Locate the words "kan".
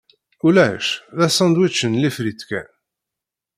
2.49-2.69